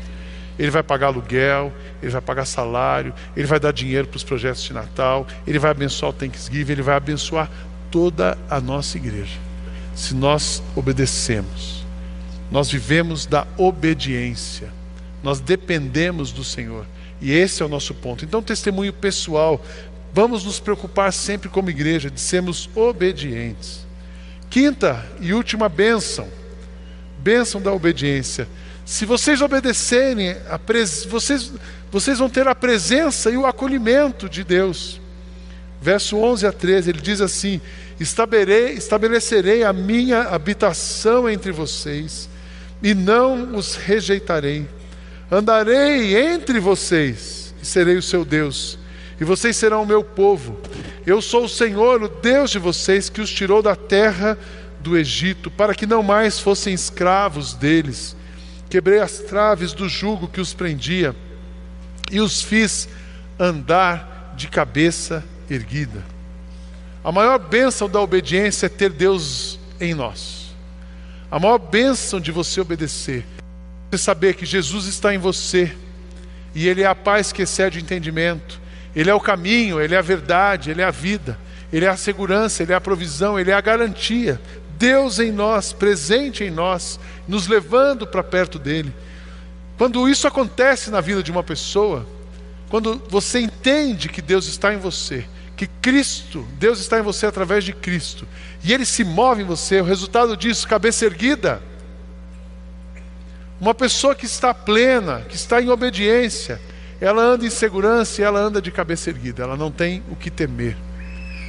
[0.57, 4.63] Ele vai pagar aluguel, Ele vai pagar salário, Ele vai dar dinheiro para os projetos
[4.63, 7.49] de Natal, Ele vai abençoar o Thanksgiving, Ele vai abençoar
[7.89, 9.37] toda a nossa igreja.
[9.95, 11.85] Se nós obedecemos,
[12.51, 14.69] nós vivemos da obediência,
[15.23, 16.85] nós dependemos do Senhor.
[17.21, 18.25] E esse é o nosso ponto.
[18.25, 19.63] Então, testemunho pessoal
[20.13, 23.83] Vamos nos preocupar sempre como igreja de sermos obedientes.
[24.47, 26.27] Quinta e última bênção,
[27.17, 28.47] bênção da obediência.
[28.85, 31.05] Se vocês obedecerem, pres...
[31.05, 31.51] vocês,
[31.91, 34.99] vocês vão ter a presença e o acolhimento de Deus.
[35.81, 37.59] Verso 11 a 13, ele diz assim:
[37.99, 42.29] Estabelecerei a minha habitação entre vocês,
[42.81, 44.67] e não os rejeitarei.
[45.31, 48.77] Andarei entre vocês, e serei o seu Deus
[49.19, 50.59] e vocês serão o meu povo.
[51.05, 54.37] Eu sou o Senhor, o Deus de vocês, que os tirou da terra
[54.79, 58.15] do Egito, para que não mais fossem escravos deles.
[58.73, 61.15] Quebrei as traves do jugo que os prendia
[62.11, 62.89] e os fiz
[63.39, 66.03] andar de cabeça erguida.
[67.03, 70.55] A maior bênção da obediência é ter Deus em nós.
[71.29, 73.23] A maior bênção de você obedecer
[73.91, 75.71] é saber que Jesus está em você
[76.55, 78.59] e Ele é a paz que excede o entendimento.
[78.95, 81.37] Ele é o caminho, Ele é a verdade, Ele é a vida,
[81.71, 84.41] Ele é a segurança, Ele é a provisão, Ele é a garantia.
[84.83, 88.93] Deus em nós, presente em nós, nos levando para perto dEle.
[89.77, 92.05] Quando isso acontece na vida de uma pessoa,
[92.67, 95.23] quando você entende que Deus está em você,
[95.55, 98.27] que Cristo, Deus está em você através de Cristo,
[98.61, 101.61] e Ele se move em você, o resultado disso, cabeça erguida.
[103.61, 106.59] Uma pessoa que está plena, que está em obediência,
[106.99, 110.29] ela anda em segurança e ela anda de cabeça erguida, ela não tem o que
[110.29, 110.75] temer.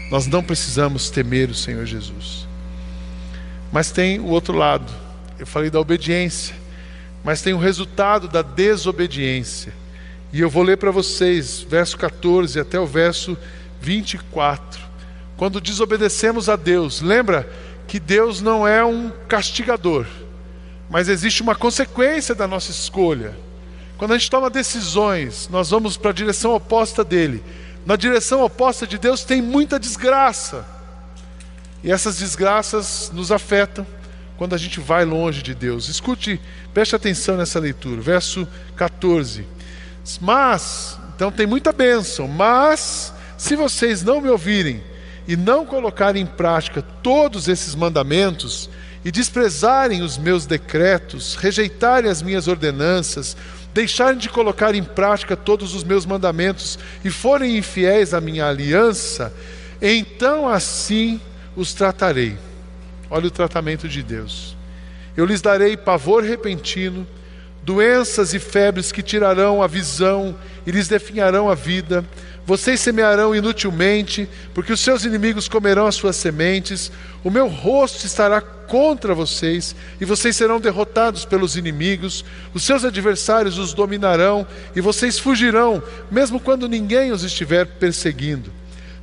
[0.08, 2.53] Nós não precisamos temer o Senhor Jesus.
[3.74, 4.86] Mas tem o outro lado,
[5.36, 6.54] eu falei da obediência,
[7.24, 9.74] mas tem o resultado da desobediência.
[10.32, 13.36] E eu vou ler para vocês, verso 14 até o verso
[13.80, 14.80] 24.
[15.36, 17.50] Quando desobedecemos a Deus, lembra
[17.88, 20.06] que Deus não é um castigador,
[20.88, 23.36] mas existe uma consequência da nossa escolha.
[23.98, 27.42] Quando a gente toma decisões, nós vamos para a direção oposta dele.
[27.84, 30.73] Na direção oposta de Deus tem muita desgraça.
[31.84, 33.86] E essas desgraças nos afetam
[34.38, 35.88] quando a gente vai longe de Deus.
[35.88, 36.40] Escute,
[36.72, 39.46] preste atenção nessa leitura, verso 14.
[40.20, 44.82] Mas, então tem muita bênção, mas se vocês não me ouvirem
[45.28, 48.70] e não colocarem em prática todos esses mandamentos,
[49.04, 53.36] e desprezarem os meus decretos, rejeitarem as minhas ordenanças,
[53.74, 59.32] deixarem de colocar em prática todos os meus mandamentos e forem infiéis à minha aliança,
[59.82, 61.20] então assim
[61.56, 62.36] os tratarei.
[63.10, 64.56] Olha o tratamento de Deus.
[65.16, 67.06] Eu lhes darei pavor repentino,
[67.62, 70.36] doenças e febres que tirarão a visão
[70.66, 72.04] e lhes definharão a vida
[72.46, 76.92] vocês semearão inutilmente, porque os seus inimigos comerão as suas sementes.
[77.22, 82.22] O meu rosto estará contra vocês, e vocês serão derrotados pelos inimigos.
[82.52, 88.52] Os seus adversários os dominarão, e vocês fugirão, mesmo quando ninguém os estiver perseguindo.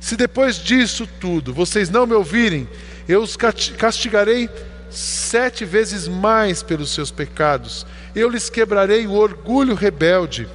[0.02, 2.68] Se depois disso tudo vocês não me ouvirem,
[3.08, 4.50] eu os castigarei
[4.90, 7.86] sete vezes mais pelos seus pecados.
[8.12, 10.48] Eu lhes quebrarei o orgulho rebelde,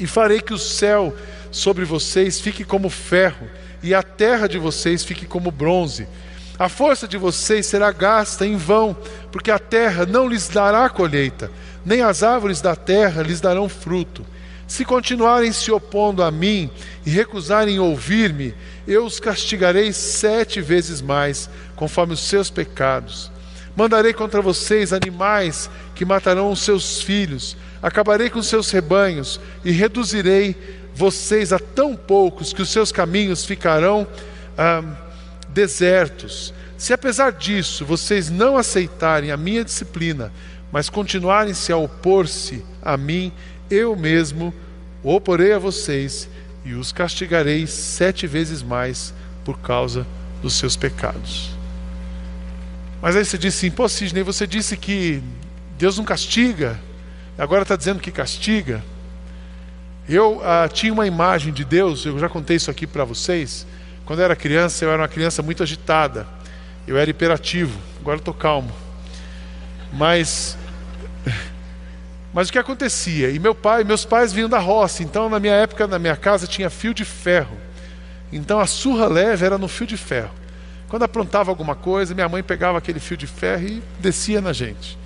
[0.00, 1.14] e farei que o céu
[1.52, 3.48] sobre vocês fique como ferro,
[3.84, 6.08] e a terra de vocês fique como bronze.
[6.58, 8.96] A força de vocês será gasta em vão,
[9.30, 11.52] porque a terra não lhes dará colheita,
[11.86, 14.26] nem as árvores da terra lhes darão fruto.
[14.70, 16.70] Se continuarem se opondo a mim
[17.04, 18.54] e recusarem ouvir-me,
[18.86, 23.32] eu os castigarei sete vezes mais, conforme os seus pecados.
[23.74, 30.54] Mandarei contra vocês animais que matarão os seus filhos, acabarei com seus rebanhos e reduzirei
[30.94, 34.06] vocês a tão poucos que os seus caminhos ficarão
[34.56, 34.84] ah,
[35.48, 36.54] desertos.
[36.78, 40.32] Se apesar disso vocês não aceitarem a minha disciplina,
[40.70, 43.32] mas continuarem se a opor-se a mim,
[43.70, 44.52] eu mesmo
[45.02, 46.28] oporei a vocês
[46.64, 50.06] e os castigarei sete vezes mais por causa
[50.42, 51.50] dos seus pecados.
[53.00, 55.22] Mas aí você disse pô Sidney, você disse que
[55.78, 56.78] Deus não castiga,
[57.38, 58.84] agora está dizendo que castiga.
[60.08, 63.66] Eu ah, tinha uma imagem de Deus, eu já contei isso aqui para vocês.
[64.04, 66.26] Quando eu era criança, eu era uma criança muito agitada.
[66.84, 67.78] Eu era hiperativo.
[68.00, 68.72] Agora estou calmo.
[69.92, 70.58] Mas,
[72.32, 73.30] mas o que acontecia?
[73.30, 75.02] E meu pai, meus pais vinham da roça.
[75.02, 77.56] Então, na minha época, na minha casa tinha fio de ferro.
[78.32, 80.30] Então, a surra leve era no fio de ferro.
[80.88, 84.98] Quando aprontava alguma coisa, minha mãe pegava aquele fio de ferro e descia na gente.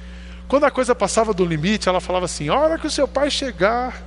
[0.49, 3.31] Quando a coisa passava do limite, ela falava assim: "A hora que o seu pai
[3.31, 4.03] chegar,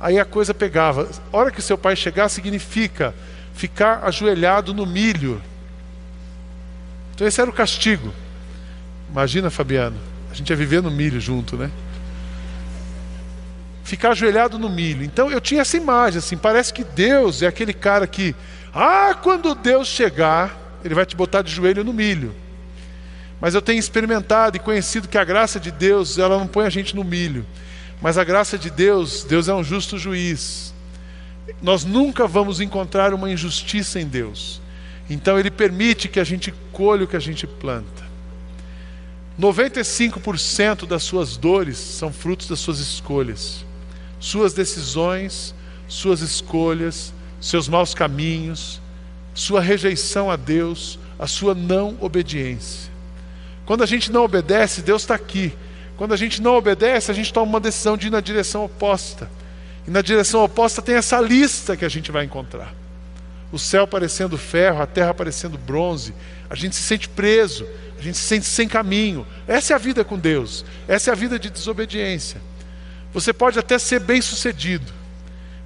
[0.00, 1.08] Aí a coisa pegava.
[1.32, 3.14] Hora que seu pai chegar, significa
[3.52, 5.42] ficar ajoelhado no milho.
[7.14, 8.12] Então esse era o castigo.
[9.10, 9.96] Imagina, Fabiano,
[10.30, 11.70] a gente ia viver no milho junto, né?
[13.88, 15.02] Ficar ajoelhado no milho.
[15.02, 18.36] Então eu tinha essa imagem, assim, parece que Deus é aquele cara que,
[18.74, 22.34] ah, quando Deus chegar, ele vai te botar de joelho no milho.
[23.40, 26.70] Mas eu tenho experimentado e conhecido que a graça de Deus, ela não põe a
[26.70, 27.46] gente no milho.
[27.98, 30.74] Mas a graça de Deus, Deus é um justo juiz.
[31.62, 34.60] Nós nunca vamos encontrar uma injustiça em Deus.
[35.08, 38.06] Então Ele permite que a gente colhe o que a gente planta.
[39.40, 43.64] 95% das suas dores são frutos das suas escolhas,
[44.18, 45.54] suas decisões,
[45.86, 48.80] suas escolhas, seus maus caminhos,
[49.34, 52.90] sua rejeição a Deus, a sua não obediência.
[53.64, 55.52] Quando a gente não obedece, Deus está aqui
[55.98, 59.28] quando a gente não obedece, a gente toma uma decisão de ir na direção oposta.
[59.84, 62.72] E na direção oposta tem essa lista que a gente vai encontrar.
[63.50, 66.14] O céu parecendo ferro, a terra parecendo bronze.
[66.48, 67.66] A gente se sente preso,
[67.98, 69.26] a gente se sente sem caminho.
[69.48, 70.64] Essa é a vida com Deus.
[70.86, 72.40] Essa é a vida de desobediência.
[73.12, 74.92] Você pode até ser bem-sucedido,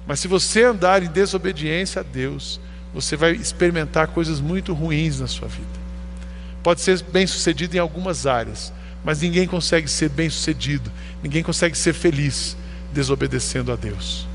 [0.07, 2.59] mas se você andar em desobediência a Deus,
[2.93, 5.83] você vai experimentar coisas muito ruins na sua vida.
[6.61, 8.71] Pode ser bem-sucedido em algumas áreas,
[9.03, 12.55] mas ninguém consegue ser bem-sucedido, ninguém consegue ser feliz
[12.93, 14.25] desobedecendo a Deus.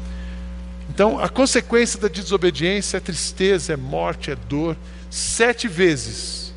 [0.90, 4.76] Então, a consequência da desobediência é tristeza, é morte, é dor,
[5.08, 6.52] sete vezes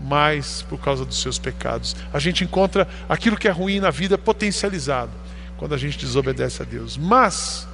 [0.00, 1.96] mais por causa dos seus pecados.
[2.12, 5.23] A gente encontra aquilo que é ruim na vida potencializado
[5.56, 6.96] quando a gente desobedece a Deus.
[6.96, 7.66] Mas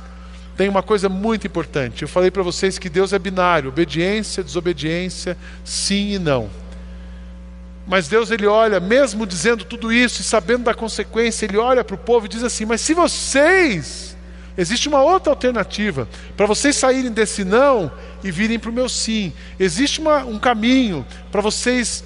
[0.56, 2.02] tem uma coisa muito importante.
[2.02, 6.50] Eu falei para vocês que Deus é binário, obediência, desobediência, sim e não.
[7.86, 11.94] Mas Deus ele olha, mesmo dizendo tudo isso e sabendo da consequência, ele olha para
[11.94, 14.16] o povo e diz assim: Mas se vocês,
[14.56, 17.90] existe uma outra alternativa, para vocês saírem desse não,
[18.22, 19.32] e virem para o meu sim.
[19.58, 22.04] Existe uma, um caminho para vocês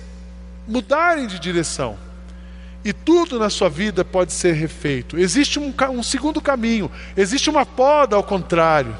[0.66, 1.98] mudarem de direção.
[2.84, 5.18] E tudo na sua vida pode ser refeito.
[5.18, 8.94] Existe um, um segundo caminho, existe uma poda ao contrário,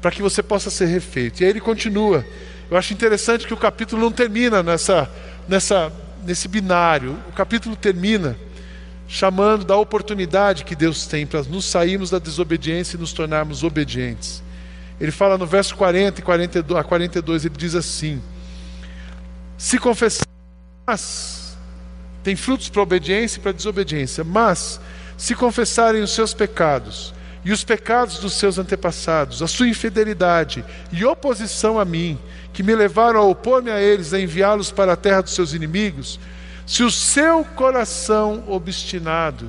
[0.00, 1.42] para que você possa ser refeito.
[1.42, 2.24] E aí ele continua.
[2.70, 5.10] Eu acho interessante que o capítulo não termina nessa,
[5.48, 5.92] nessa,
[6.24, 7.18] nesse binário.
[7.28, 8.38] O capítulo termina
[9.08, 14.40] chamando da oportunidade que Deus tem para nos sairmos da desobediência e nos tornarmos obedientes.
[15.00, 18.22] Ele fala no verso 40 e 42, a 42, ele diz assim:
[19.58, 20.24] Se confessar,
[22.22, 24.80] tem frutos para obediência e para desobediência, mas
[25.16, 31.04] se confessarem os seus pecados e os pecados dos seus antepassados, a sua infidelidade e
[31.04, 32.18] oposição a mim,
[32.52, 36.20] que me levaram a opor-me a eles, a enviá-los para a terra dos seus inimigos,
[36.66, 39.48] se o seu coração obstinado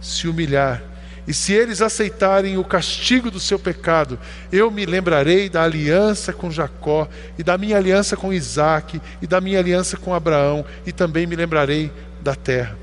[0.00, 0.82] se humilhar,
[1.26, 4.18] e se eles aceitarem o castigo do seu pecado,
[4.52, 7.08] eu me lembrarei da aliança com Jacó,
[7.38, 11.34] e da minha aliança com Isaac, e da minha aliança com Abraão, e também me
[11.34, 12.76] lembrarei da terra.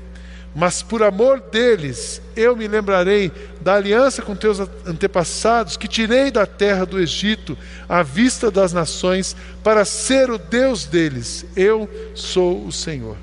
[0.54, 6.44] Mas por amor deles, eu me lembrarei da aliança com teus antepassados, que tirei da
[6.44, 7.56] terra do Egito,
[7.88, 11.46] à vista das nações, para ser o Deus deles.
[11.56, 13.16] Eu sou o Senhor.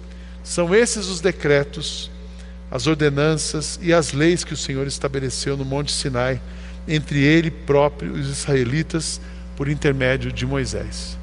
[0.43, 2.10] São esses os decretos,
[2.71, 6.41] as ordenanças e as leis que o Senhor estabeleceu no Monte Sinai,
[6.88, 9.19] entre ele próprio e os israelitas,
[9.55, 11.17] por intermédio de Moisés.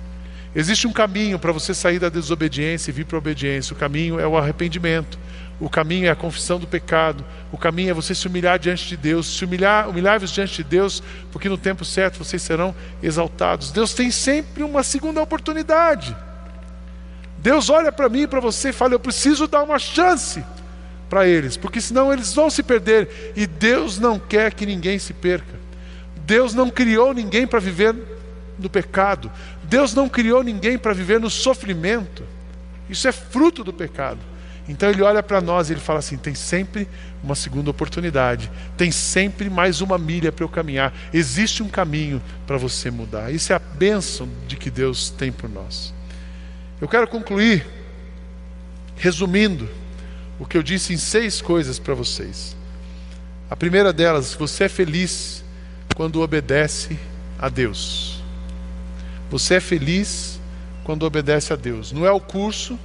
[0.54, 3.74] Existe um caminho para você sair da desobediência e vir para a obediência.
[3.74, 5.18] O caminho é o arrependimento.
[5.60, 7.24] O caminho é a confissão do pecado.
[7.52, 9.26] O caminho é você se humilhar diante de Deus.
[9.26, 13.70] Se humilhar, humilhar-vos diante de Deus, porque no tempo certo vocês serão exaltados.
[13.70, 16.16] Deus tem sempre uma segunda oportunidade.
[17.38, 20.42] Deus olha para mim e para você e fala: Eu preciso dar uma chance
[21.08, 23.32] para eles, porque senão eles vão se perder.
[23.36, 25.54] E Deus não quer que ninguém se perca.
[26.24, 27.94] Deus não criou ninguém para viver
[28.58, 29.30] no pecado.
[29.62, 32.24] Deus não criou ninguém para viver no sofrimento.
[32.88, 34.20] Isso é fruto do pecado.
[34.68, 36.88] Então ele olha para nós e ele fala assim: tem sempre
[37.22, 40.92] uma segunda oportunidade, tem sempre mais uma milha para eu caminhar.
[41.12, 43.32] Existe um caminho para você mudar.
[43.32, 45.94] Isso é a bênção de que Deus tem por nós.
[46.80, 47.66] Eu quero concluir
[48.96, 49.68] resumindo
[50.38, 52.56] o que eu disse em seis coisas para vocês.
[53.48, 55.44] A primeira delas, você é feliz
[55.94, 56.98] quando obedece
[57.38, 58.22] a Deus.
[59.30, 60.40] Você é feliz
[60.84, 61.92] quando obedece a Deus.
[61.92, 62.78] Não é o curso,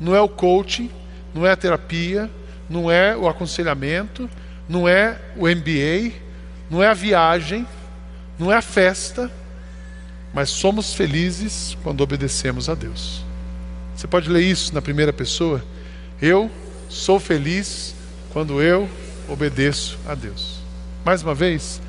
[0.00, 0.90] não é o coaching,
[1.34, 2.30] não é a terapia,
[2.68, 4.28] não é o aconselhamento,
[4.68, 6.12] não é o MBA,
[6.70, 7.66] não é a viagem,
[8.38, 9.30] não é a festa,
[10.32, 13.24] mas somos felizes quando obedecemos a Deus.
[13.96, 15.62] Você pode ler isso na primeira pessoa.
[16.22, 16.50] Eu
[16.90, 17.94] sou feliz
[18.30, 18.86] quando eu
[19.26, 20.60] obedeço a Deus.
[21.02, 21.80] Mais uma vez,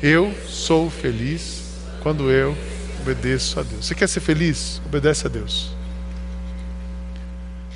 [0.00, 1.64] eu sou feliz
[2.04, 2.56] quando eu
[3.00, 3.86] obedeço a Deus.
[3.86, 4.80] Você quer ser feliz?
[4.86, 5.72] Obedece a Deus.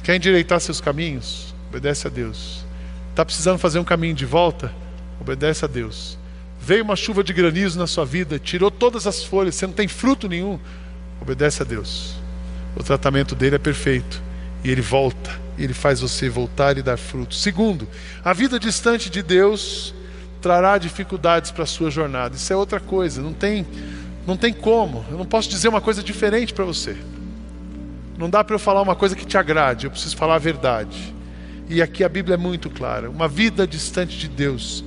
[0.04, 1.52] Quer endireitar seus caminhos?
[1.68, 2.64] Obedece a Deus.
[3.10, 4.72] Está precisando fazer um caminho de volta?
[5.20, 6.16] Obedece a Deus.
[6.60, 9.88] Veio uma chuva de granizo na sua vida, tirou todas as folhas, você não tem
[9.88, 10.60] fruto nenhum.
[11.20, 12.16] Obedece a Deus
[12.76, 14.22] o tratamento dele é perfeito.
[14.62, 15.30] E ele volta,
[15.64, 17.34] ele faz você voltar e dar fruto.
[17.34, 17.88] Segundo,
[18.24, 19.94] a vida distante de Deus
[20.40, 22.36] trará dificuldades para a sua jornada.
[22.36, 23.66] Isso é outra coisa, não tem,
[24.26, 25.04] não tem como.
[25.10, 26.96] Eu não posso dizer uma coisa diferente para você.
[28.18, 31.14] Não dá para eu falar uma coisa que te agrade, eu preciso falar a verdade.
[31.68, 34.84] E aqui a Bíblia é muito clara: uma vida distante de Deus.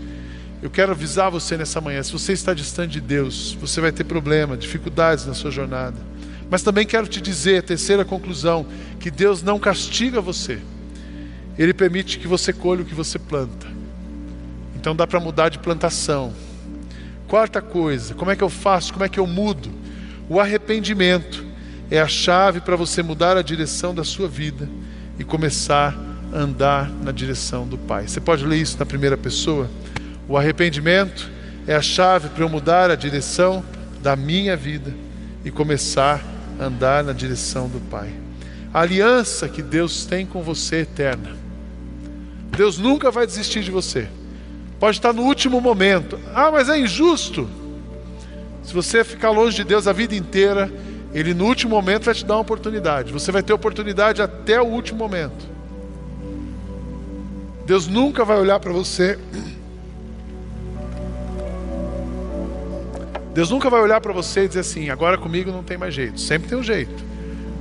[0.61, 4.03] Eu quero avisar você nessa manhã: se você está distante de Deus, você vai ter
[4.03, 5.97] problema, dificuldades na sua jornada.
[6.49, 8.65] Mas também quero te dizer, terceira conclusão,
[8.99, 10.59] que Deus não castiga você.
[11.57, 13.67] Ele permite que você colhe o que você planta.
[14.75, 16.33] Então dá para mudar de plantação.
[17.27, 18.93] Quarta coisa, como é que eu faço?
[18.93, 19.69] Como é que eu mudo?
[20.27, 21.45] O arrependimento
[21.91, 24.69] é a chave para você mudar a direção da sua vida
[25.19, 25.95] e começar
[26.33, 28.07] a andar na direção do Pai.
[28.07, 29.69] Você pode ler isso na primeira pessoa?
[30.27, 31.29] O arrependimento
[31.67, 33.63] é a chave para eu mudar a direção
[34.01, 34.93] da minha vida
[35.43, 38.11] e começar a andar na direção do Pai.
[38.73, 41.35] A aliança que Deus tem com você é eterna.
[42.55, 44.07] Deus nunca vai desistir de você.
[44.79, 46.19] Pode estar no último momento.
[46.33, 47.49] Ah, mas é injusto.
[48.63, 50.71] Se você ficar longe de Deus a vida inteira,
[51.13, 53.11] Ele no último momento vai te dar uma oportunidade.
[53.11, 55.47] Você vai ter oportunidade até o último momento.
[57.65, 59.17] Deus nunca vai olhar para você
[63.33, 66.19] Deus nunca vai olhar para você e dizer assim: agora comigo não tem mais jeito.
[66.19, 67.03] Sempre tem um jeito.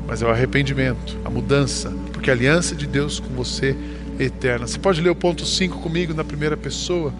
[0.07, 3.77] Mas é o arrependimento, a mudança, porque a aliança de Deus com você
[4.19, 4.67] é eterna.
[4.67, 7.13] Você pode ler o ponto 5 comigo na primeira pessoa?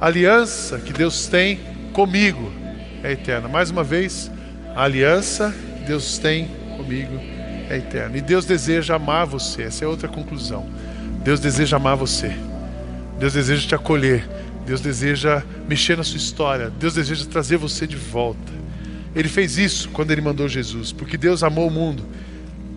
[0.00, 1.60] A aliança que Deus tem
[1.92, 2.50] comigo
[3.04, 3.46] é eterna.
[3.48, 4.30] Mais uma vez,
[4.74, 7.20] A aliança que Deus tem comigo
[7.68, 8.16] é eterna.
[8.16, 9.64] E Deus deseja amar você.
[9.64, 10.66] Essa é outra conclusão.
[11.22, 12.34] Deus deseja amar você.
[13.18, 14.26] Deus deseja te acolher.
[14.66, 16.70] Deus deseja mexer na sua história.
[16.70, 18.52] Deus deseja trazer você de volta.
[19.14, 22.02] Ele fez isso quando ele mandou Jesus, porque Deus amou o mundo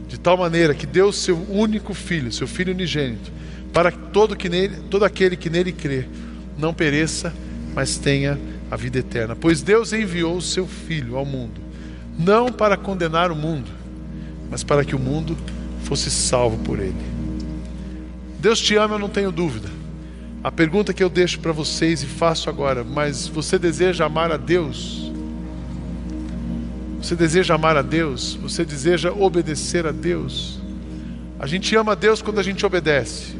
[0.07, 3.31] de tal maneira que deu seu único filho, seu filho unigênito,
[3.73, 6.05] para que todo, que nele, todo aquele que nele crê
[6.57, 7.33] não pereça,
[7.73, 8.37] mas tenha
[8.69, 9.35] a vida eterna.
[9.35, 11.61] Pois Deus enviou o seu filho ao mundo,
[12.17, 13.69] não para condenar o mundo,
[14.49, 15.37] mas para que o mundo
[15.83, 16.95] fosse salvo por ele.
[18.39, 19.74] Deus te ama, eu não tenho dúvida.
[20.45, 24.37] A pergunta que eu deixo para vocês e faço agora, mas você deseja amar a
[24.37, 25.11] Deus?
[27.01, 28.37] Você deseja amar a Deus?
[28.43, 30.59] Você deseja obedecer a Deus?
[31.39, 33.35] A gente ama a Deus quando a gente obedece.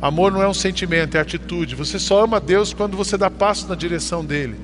[0.00, 1.74] Amor não é um sentimento, é atitude.
[1.74, 4.54] Você só ama a Deus quando você dá passo na direção dele.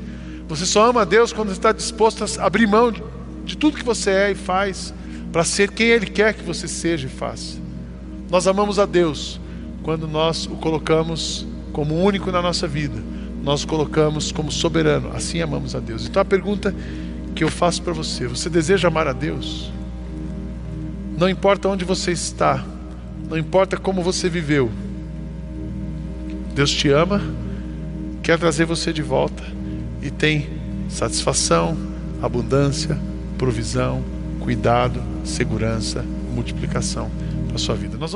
[0.46, 2.92] Você só ama a Deus quando está disposto a abrir mão
[3.44, 4.94] de, tudo que você é e faz
[5.32, 7.58] para ser quem Ele quer que você seja e faça.
[8.30, 9.40] Nós amamos a Deus
[9.86, 13.00] quando nós o colocamos como único na nossa vida.
[13.44, 15.12] Nós o colocamos como soberano.
[15.14, 16.08] Assim amamos a Deus.
[16.08, 16.74] Então a pergunta
[17.36, 19.70] que eu faço para você: você deseja amar a Deus?
[21.16, 22.66] Não importa onde você está,
[23.30, 24.72] não importa como você viveu,
[26.52, 27.22] Deus te ama,
[28.24, 29.44] quer trazer você de volta
[30.02, 30.50] e tem
[30.88, 31.76] satisfação,
[32.20, 32.98] abundância,
[33.38, 34.02] provisão,
[34.40, 37.08] cuidado, segurança, multiplicação
[37.46, 37.96] para sua vida.
[37.96, 38.14] Nós vamos